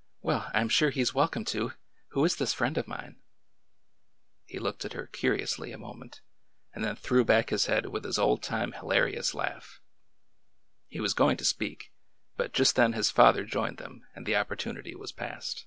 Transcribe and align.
''Well, 0.22 0.52
I 0.54 0.60
'm 0.60 0.68
sure 0.68 0.90
he 0.90 1.02
's 1.02 1.14
welcome 1.14 1.44
to! 1.46 1.72
Who 2.10 2.24
is 2.24 2.36
this 2.36 2.54
friend 2.54 2.78
of 2.78 2.86
mine?" 2.86 3.20
He 4.46 4.60
looked 4.60 4.84
at 4.84 4.92
her 4.92 5.08
curiously 5.08 5.72
a 5.72 5.78
moment, 5.78 6.20
and 6.72 6.84
then 6.84 6.94
threw 6.94 7.24
back 7.24 7.50
his 7.50 7.66
head 7.66 7.86
with 7.86 8.04
his 8.04 8.16
old 8.16 8.40
time 8.40 8.70
hilarious 8.70 9.34
laugh. 9.34 9.80
He 10.86 11.00
was 11.00 11.12
going 11.12 11.38
to 11.38 11.44
speak, 11.44 11.92
but 12.36 12.52
just 12.52 12.76
then 12.76 12.92
his 12.92 13.10
father 13.10 13.42
joined 13.44 13.78
them 13.78 14.06
and 14.14 14.26
the 14.26 14.36
opportunity 14.36 14.94
was 14.94 15.10
past. 15.10 15.66